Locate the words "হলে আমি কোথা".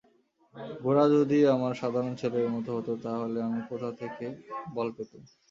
3.21-3.89